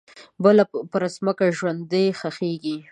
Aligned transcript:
بله 0.43 0.63
پرمځکه 0.91 1.45
ژوندۍ 1.57 2.05
ښخیږې 2.19 2.75